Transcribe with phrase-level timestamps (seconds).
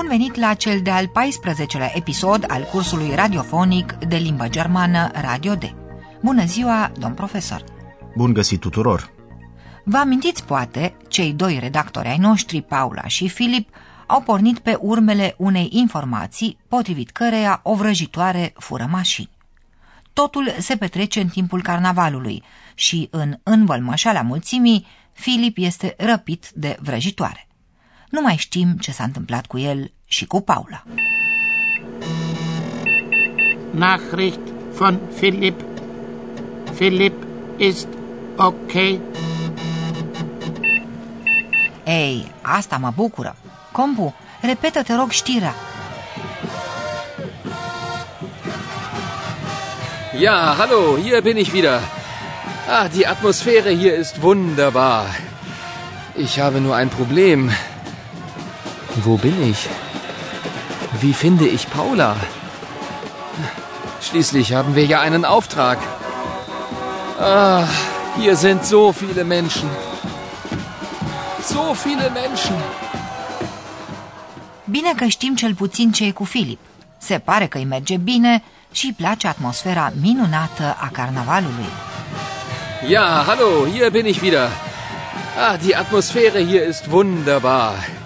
[0.00, 5.62] Bun venit la cel de-al 14-lea episod al cursului radiofonic de limbă germană Radio D.
[6.22, 7.64] Bună ziua, domn profesor!
[8.16, 9.12] Bun găsit tuturor!
[9.84, 13.68] Vă amintiți, poate, cei doi redactori ai noștri, Paula și Filip,
[14.06, 19.30] au pornit pe urmele unei informații potrivit căreia o vrăjitoare fură mașini.
[20.12, 22.42] Totul se petrece în timpul carnavalului
[22.74, 27.49] și, în învălmășala mulțimii, Filip este răpit de vrăjitoare.
[28.10, 30.82] Nu mai știm ce s-a întâmplat cu el și cu Paula.
[33.70, 34.40] Nachricht
[34.72, 35.60] von Philipp.
[36.74, 37.22] Philipp
[37.56, 37.88] ist
[38.36, 39.00] okay.
[41.84, 43.36] Ei, asta mă bucură.
[43.72, 45.54] Compu, repetă, te rog, știrea.
[50.18, 51.80] Ja, hallo, hier bin ich wieder.
[52.68, 55.06] Ah, die Atmosphäre hier ist wunderbar.
[56.16, 57.50] Ich habe nur ein Problem.
[58.96, 59.68] Wo bin ich?
[61.00, 62.16] Wie finde ich Paula?
[64.02, 65.78] Schließlich haben wir ja einen Auftrag.
[67.18, 67.64] Ah,
[68.18, 69.68] hier sind so viele Menschen.
[71.42, 72.56] So viele Menschen.
[74.64, 76.58] Bine că știm cel puțin ce e cu Filip.
[76.98, 78.42] Se pare că îi merge bine
[78.72, 81.68] și îi place atmosfera minunată a carnavalului.
[82.88, 84.48] Ja, hallo, hier bin ich wieder.
[85.36, 87.99] Ah, die Atmosphäre hier ist wunderbar.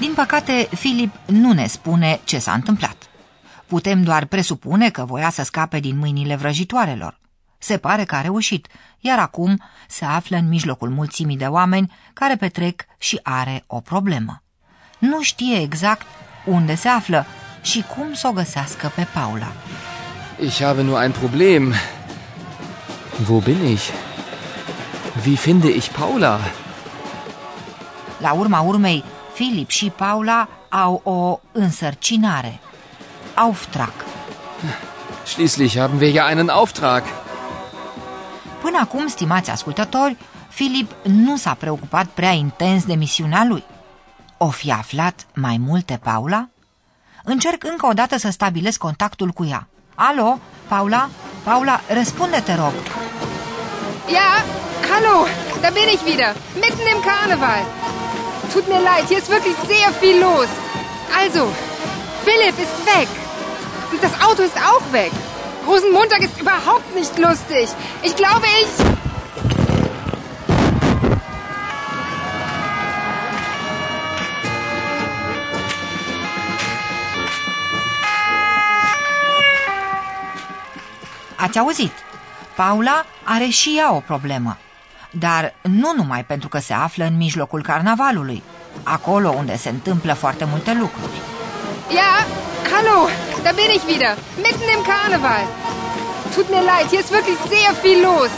[0.00, 2.96] Din păcate, Filip nu ne spune ce s-a întâmplat.
[3.66, 7.18] Putem doar presupune că voia să scape din mâinile vrăjitoarelor.
[7.58, 8.66] Se pare că a reușit,
[8.98, 14.42] iar acum se află în mijlocul mulțimii de oameni care petrec și are o problemă.
[14.98, 16.06] Nu știe exact
[16.44, 17.26] unde se află
[17.62, 19.52] și cum să o găsească pe Paula.
[20.42, 21.72] Ich habe nur ein Problem.
[23.28, 23.90] Wo bin ich?
[25.26, 26.40] Wie finde ich Paula?
[28.18, 29.04] La urma urmei,
[29.40, 32.60] Filip și Paula au o însărcinare.
[33.34, 33.92] Auftrag.
[35.24, 37.02] Schließlich haben wir ja einen Auftrag.
[38.60, 40.16] Până acum, stimați ascultători,
[40.48, 43.64] Filip nu s-a preocupat prea intens de misiunea lui.
[44.36, 46.48] O fi aflat mai multe Paula?
[47.24, 49.66] Încerc încă o dată să stabilesc contactul cu ea.
[49.94, 51.08] Alo, Paula?
[51.42, 52.72] Paula, răspunde, te rog.
[54.16, 54.44] Ja,
[54.90, 55.26] hallo,
[55.60, 57.64] da bin ich wieder, mitten im Karneval.
[58.52, 60.48] Tut mir leid, hier ist wirklich sehr viel los.
[61.16, 61.48] Also,
[62.24, 63.08] Philipp ist weg.
[63.92, 65.12] Und das Auto ist auch weg.
[65.66, 67.68] Rosenmontag ist überhaupt nicht lustig.
[68.02, 68.68] Ich glaube, ich...
[81.36, 81.92] Ați auzit?
[82.56, 84.56] Paula are și ea o problemă.
[85.10, 88.42] Dar nu numai pentru că se află în mijlocul carnavalului,
[88.82, 91.20] acolo unde se întâmplă foarte multe lucruri.
[91.92, 92.26] Ja,
[92.72, 93.08] hallo,
[93.42, 95.44] da bin ich wieder, mitten im Karneval.
[96.34, 98.30] Tut mir leid, hier ist wirklich sehr viel los.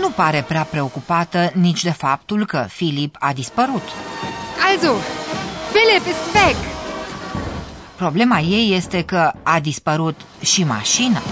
[0.00, 3.82] Nu pare prea preocupată nici de faptul că Filip a dispărut.
[4.72, 4.92] Also,
[5.72, 6.56] Philipp ist weg.
[7.96, 11.22] Problema ei este că a dispărut și mașina.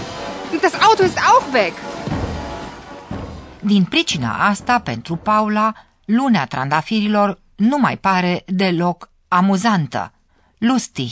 [0.51, 1.73] Und das Auto ist auch weg.
[3.67, 5.73] Din pricina asta, pentru Paula,
[6.05, 10.13] lunea trandafirilor nu mai pare deloc amuzantă,
[10.57, 11.09] lustig,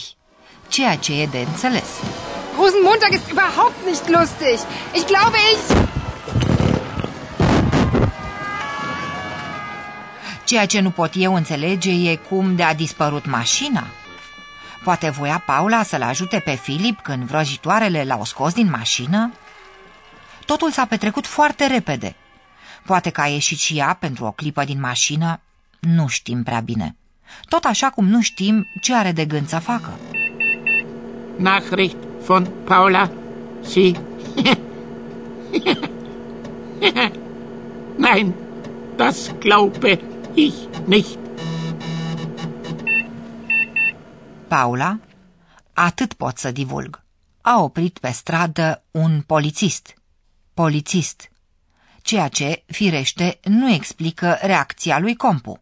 [0.68, 1.90] ceea ce e de înțeles.
[2.58, 4.58] Rosenmontag ist überhaupt nicht lustig.
[4.94, 5.88] Ich glaube, ich...
[10.46, 13.84] Ceea ce nu pot eu înțelege e cum de a dispărut mașina.
[14.84, 19.32] Poate voia Paula să-l ajute pe Filip când vrăjitoarele l-au scos din mașină?
[20.46, 22.16] Totul s-a petrecut foarte repede.
[22.86, 25.40] Poate că a ieșit și ea pentru o clipă din mașină,
[25.80, 26.96] nu știm prea bine.
[27.50, 30.00] Tot așa cum nu știm ce are de gând să facă.
[31.38, 33.12] Nachricht von Paula.
[33.64, 34.00] Sie.
[37.98, 38.34] Nein,
[38.96, 40.00] das glaube
[40.34, 40.54] ich
[40.86, 41.18] nicht.
[44.48, 45.00] Paula,
[45.74, 47.02] atât pot să divulg,
[47.42, 49.94] a oprit pe stradă un polițist.
[50.54, 51.30] Polițist.
[52.06, 55.60] Ceea ce, firește, nu explică reacția lui Compu.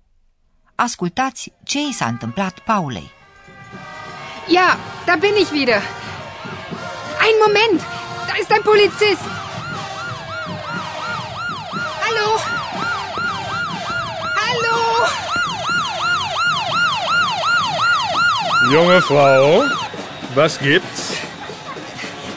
[0.75, 3.11] Ascultați ce i s-a întâmplat Paulei.
[4.47, 5.81] Ja, da bin ich wieder.
[7.25, 7.79] Ein Moment!
[8.27, 9.25] Da ist ein Polizist!
[12.03, 12.27] Hallo?
[14.43, 14.77] Hallo?
[18.71, 19.63] Junge Frau,
[20.35, 21.03] was gibt's?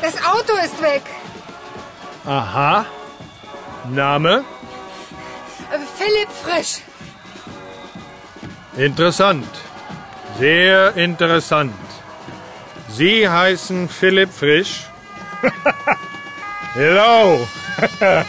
[0.01, 1.03] Das Auto ist weg.
[2.25, 2.87] Aha.
[3.95, 4.45] Name?
[5.71, 6.83] Äh, Philipp Frisch.
[8.77, 9.49] Interessant.
[10.39, 11.75] Sehr interessant.
[12.89, 14.87] Sie heißen Philipp Frisch?
[16.75, 17.47] Hello.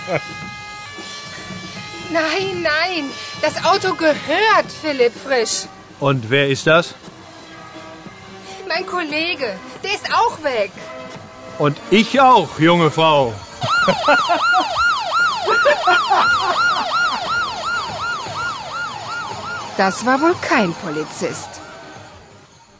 [2.10, 3.04] Nein, nein.
[3.42, 5.66] Das Auto gehört Philipp Frisch.
[6.00, 6.96] Und wer ist das?
[8.68, 9.60] Mein Kollege.
[9.84, 10.72] Der ist auch weg.
[11.58, 13.34] Und ich auch, junge Frau.
[19.78, 21.48] Das war wohl kein Polizist.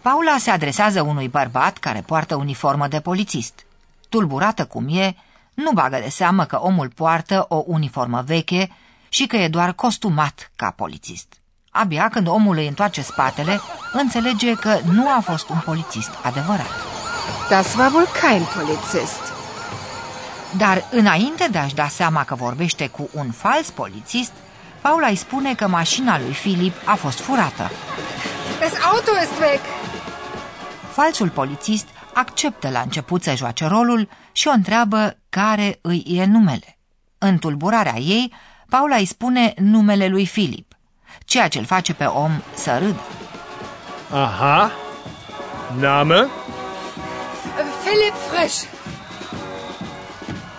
[0.02, 3.66] Paula se adresează unui bărbat care poartă uniformă de polițist.
[4.10, 5.16] Tulburată cum e,
[5.54, 8.72] nu bagă de seamă că omul poartă o uniformă veche
[9.10, 11.28] și că e doar costumat ca polițist.
[11.72, 13.60] Abia când omul îi întoarce spatele,
[13.94, 16.72] înțelege că nu a fost un polițist adevărat.
[17.50, 19.27] Das war wohl kein Polizist.
[20.58, 24.32] Dar înainte de a-și da seama că vorbește cu un fals polițist,
[24.82, 27.72] Paula îi spune că mașina lui Filip a fost furată.
[28.60, 29.60] Das Auto ist weg.
[30.92, 36.78] Falsul polițist acceptă la început să joace rolul și o întreabă care îi e numele.
[37.18, 38.34] În tulburarea ei,
[38.70, 40.74] Paula îi spune numele lui Filip,
[41.26, 43.02] ceea ce îl face pe om să râdă.
[44.12, 44.72] Aha.
[45.80, 46.16] Name?
[46.16, 46.28] Äh,
[47.84, 48.77] Philipp Frisch.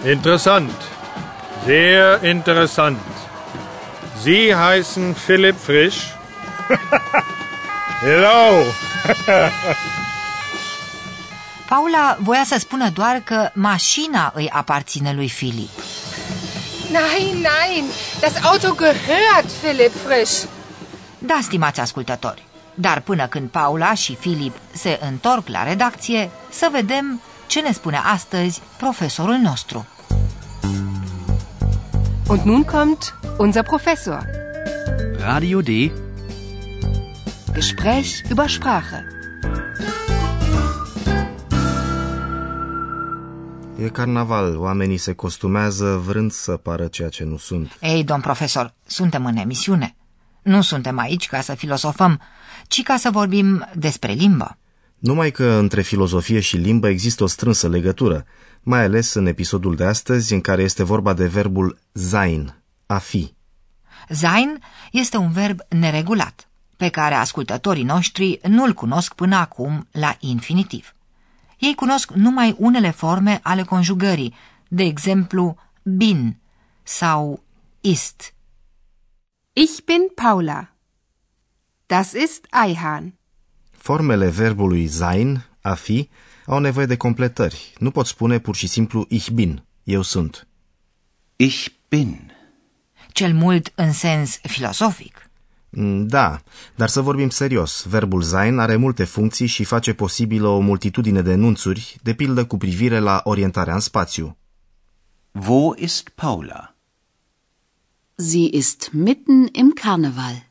[0.05, 0.71] Interessant.
[1.67, 2.99] Sehr interessant.
[4.23, 6.15] Sie heißen Philipp Frisch?
[8.01, 8.63] Hello.
[11.69, 15.71] Paula voia să spună doar că mașina îi aparține lui Filip.
[16.91, 17.85] Nein, nein.
[18.21, 20.45] Das Auto gehört Philipp Frisch.
[21.19, 22.45] Da, stimați ascultători,
[22.75, 27.97] dar până când Paula și Filip se întorc la redacție, să vedem ce ne spune
[27.97, 29.87] astăzi profesorul nostru.
[32.29, 34.27] Und nun kommt unser Professor.
[35.19, 35.69] Radio D.
[37.53, 39.07] Gespräch über Sprache.
[43.79, 47.77] E carnaval, oamenii se costumează vrând să pară ceea ce nu sunt.
[47.81, 49.97] Ei, domn profesor, suntem în emisiune.
[50.43, 52.21] Nu suntem aici ca să filosofăm,
[52.67, 54.57] ci ca să vorbim despre limbă.
[54.99, 58.27] Numai că între filozofie și limbă există o strânsă legătură,
[58.63, 63.35] mai ales în episodul de astăzi în care este vorba de verbul sein, a fi.
[64.09, 64.63] Sein
[64.93, 70.95] este un verb neregulat, pe care ascultătorii noștri nu-l cunosc până acum la infinitiv.
[71.59, 74.35] Ei cunosc numai unele forme ale conjugării,
[74.69, 76.37] de exemplu bin
[76.83, 77.43] sau
[77.81, 78.35] ist.
[79.53, 80.73] Ich bin Paula.
[81.87, 83.18] Das ist Eihahn.
[83.79, 86.09] Formele verbului sein, a fi,
[86.47, 87.73] au nevoie de completări.
[87.79, 90.47] Nu pot spune pur și simplu ich bin, eu sunt.
[91.37, 92.33] Ich bin.
[93.13, 95.31] Cel mult în sens filosofic.
[95.71, 96.41] Mm, Da,
[96.77, 101.31] dar să vorbim serios, verbul sein are multe funcții și face posibilă o multitudine de
[101.33, 104.37] enunțuri, de pildă cu privire la orientarea în spațiu.
[105.47, 106.75] Wo ist Paula?
[108.15, 110.48] Sie ist mitten im Karneval.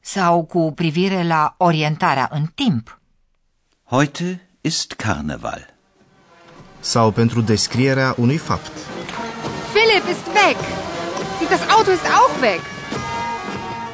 [0.00, 2.98] Sau cu privire la orientarea în timp.
[3.84, 5.74] Heute ist Karneval.
[6.80, 8.72] Sau pentru descrierea unui fapt.
[9.72, 10.56] Philipp ist weg.
[11.40, 12.60] Und das Auto ist auch weg.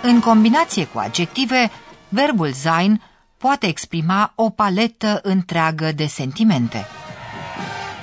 [0.03, 1.71] În combinație cu adjective,
[2.09, 3.03] verbul sein
[3.37, 6.87] poate exprima o paletă întreagă de sentimente.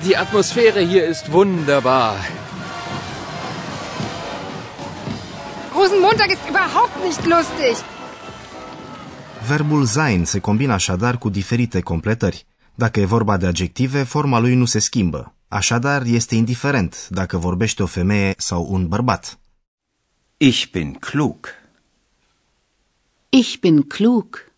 [0.02, 2.14] Die Atmosphäre hier ist wunderbar.
[5.74, 7.84] Rosenmontag ist überhaupt nicht lustig.
[9.46, 12.46] Verbul sein se combină așadar cu diferite completări.
[12.74, 15.34] Dacă e vorba de adjective, forma lui nu se schimbă.
[15.48, 19.38] Așadar, este indiferent dacă vorbește o femeie sau un bărbat.
[20.36, 21.48] Ich bin klug.
[23.28, 24.52] Ich bin klug.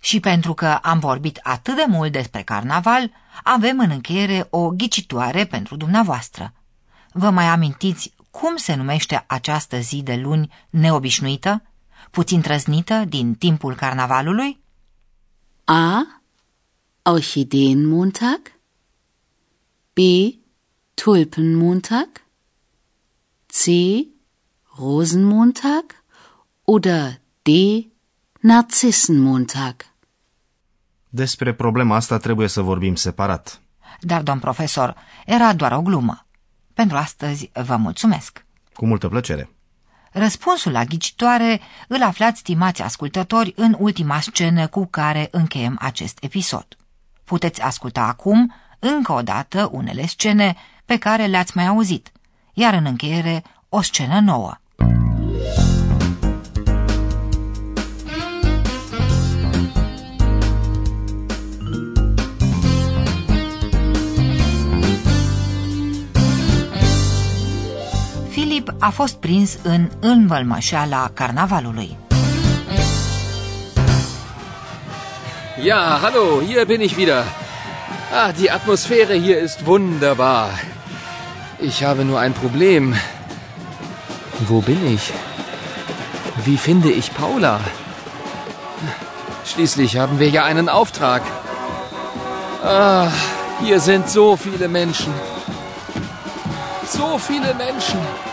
[0.00, 3.10] Și pentru că am vorbit atât de mult despre carnaval,
[3.42, 6.52] avem în încheiere o ghicitoare pentru dumneavoastră.
[7.12, 11.62] Vă mai amintiți cum se numește această zi de luni neobișnuită,
[12.10, 14.60] puțin trăznită din timpul carnavalului?
[15.64, 16.22] A.
[17.02, 18.40] Orchideenmontag.
[19.92, 19.98] B.
[20.94, 22.08] Tulpenmontag.
[23.46, 23.64] C.
[24.78, 25.84] Rosenmontag.
[26.64, 27.48] Oder D.
[28.40, 29.74] Narzissenmontag.
[31.08, 33.62] Despre problema asta trebuie să vorbim separat.
[34.00, 34.96] Dar, domn profesor,
[35.26, 36.26] era doar o glumă.
[36.74, 38.46] Pentru astăzi vă mulțumesc.
[38.74, 39.50] Cu multă plăcere.
[40.18, 46.66] Răspunsul la ghicitoare îl aflați, stimați ascultători, în ultima scenă cu care încheiem acest episod.
[47.24, 52.12] Puteți asculta acum, încă o dată, unele scene pe care le-ați mai auzit,
[52.52, 54.60] iar în încheiere o scenă nouă.
[68.58, 71.96] Filip a fost prins în învălmășeala carnavalului.
[75.64, 77.24] Ja, hallo, hier bin ich wieder.
[78.12, 80.48] Ah, die Atmosphäre hier ist wunderbar.
[81.60, 82.94] Ich habe nur ein Problem.
[84.48, 85.04] Wo bin ich?
[86.44, 87.60] Wie finde ich Paula?
[89.50, 91.22] Schließlich haben wir ja einen Auftrag.
[92.64, 93.08] Ah,
[93.64, 95.12] hier sind so viele Menschen.
[96.96, 98.27] So viele Menschen.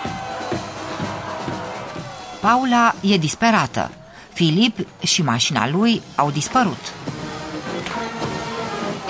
[2.46, 3.92] Paula e disperată.
[4.34, 6.84] Filip și mașina lui au dispărut.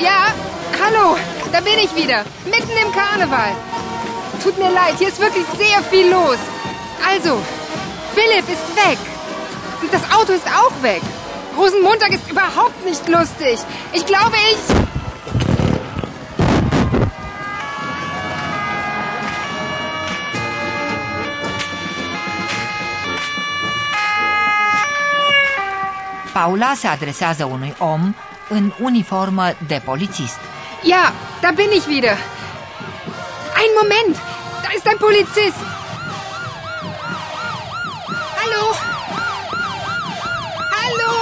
[0.07, 0.21] Ja,
[0.79, 1.07] hallo,
[1.51, 3.53] da bin ich wieder, mitten im Karneval.
[4.43, 6.41] Tut mir leid, hier ist wirklich sehr viel los.
[7.11, 7.33] Also,
[8.15, 8.99] Philipp ist weg.
[9.81, 11.03] Und das Auto ist auch weg.
[11.59, 13.57] Rosenmontag ist überhaupt nicht lustig.
[13.97, 14.61] Ich glaube, ich...
[26.35, 28.15] Paula se adresează unui om
[28.49, 30.39] în uniformă de polițist.
[30.83, 32.17] Ja, da bin ich wieder.
[33.61, 34.15] Ein Moment,
[34.61, 35.61] da ist ein Polizist.
[38.39, 38.63] Hallo?
[40.75, 41.13] Hallo?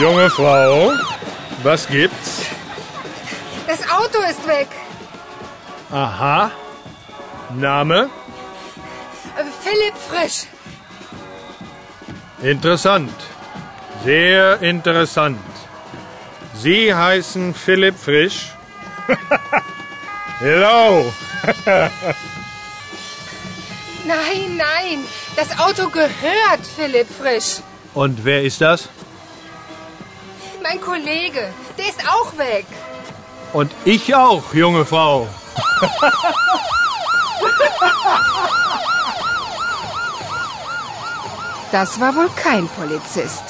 [0.00, 0.92] Junge Frau,
[1.62, 2.30] was gibt's?
[3.66, 4.68] Das Auto ist weg.
[5.90, 6.50] Aha.
[7.58, 7.98] Name?
[9.36, 10.57] Äh, Philipp Frisch.
[12.42, 13.12] Interessant.
[14.04, 15.40] Sehr interessant.
[16.54, 18.52] Sie heißen Philipp Frisch?
[20.38, 21.12] Hello.
[24.04, 25.04] Nein, nein,
[25.36, 27.56] das Auto gehört Philipp Frisch.
[27.92, 28.88] Und wer ist das?
[30.62, 32.64] Mein Kollege, der ist auch weg.
[33.52, 35.28] Und ich auch, junge Frau.
[41.70, 43.42] Das war wohl kein Polizist.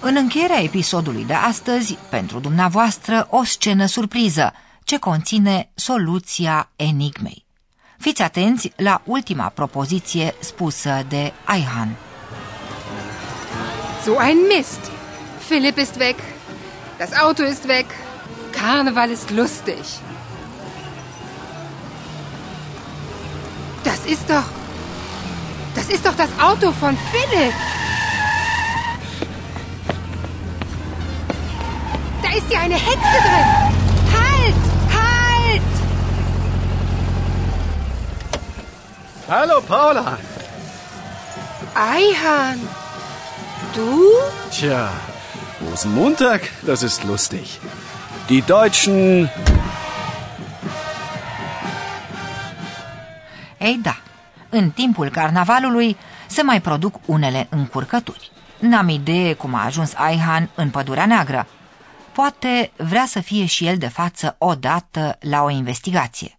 [0.00, 4.52] În încheierea episodului de astăzi, pentru dumneavoastră, o scenă surpriză
[4.84, 7.44] ce conține soluția enigmei.
[7.98, 11.96] Fiți atenți la ultima propoziție spusă de Aihan.
[14.04, 14.90] So ein Mist.
[15.48, 16.14] Philipp ist weg.
[16.98, 17.86] Das Auto ist weg.
[18.50, 19.84] Karneval ist lustig.
[23.82, 24.61] Das ist doch.
[25.74, 27.54] Das ist doch das Auto von Philipp.
[32.22, 33.48] Da ist ja eine Hexe drin.
[34.12, 34.54] Halt!
[34.98, 35.62] Halt!
[39.28, 40.18] Hallo, Paula.
[41.74, 42.60] Eihan.
[43.74, 44.08] Du?
[44.50, 44.90] Tja,
[45.70, 47.60] Rosenmontag, das ist lustig.
[48.28, 49.30] Die Deutschen.
[54.54, 58.30] În timpul carnavalului se mai produc unele încurcături.
[58.58, 61.46] N-am idee cum a ajuns Aihan în Pădurea Neagră.
[62.12, 66.38] Poate vrea să fie și el de față odată la o investigație.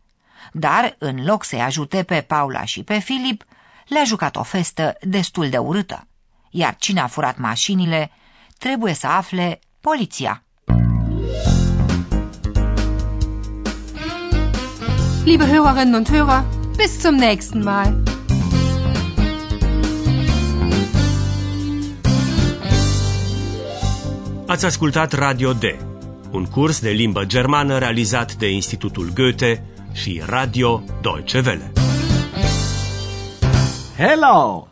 [0.51, 3.43] Dar, în loc să-i ajute pe Paula și pe Filip,
[3.87, 6.07] le-a jucat o festă destul de urâtă.
[6.49, 8.11] Iar cine a furat mașinile
[8.57, 10.43] trebuie să afle poliția.
[15.23, 18.03] Liebe Hörerinnen und Hörer, bis zum nächsten Mal.
[24.47, 25.63] Ați ascultat Radio D,
[26.31, 29.63] un curs de limbă germană realizat de Institutul Goethe
[29.93, 31.71] și Radio Deutsche Welle.
[33.97, 34.67] Hello!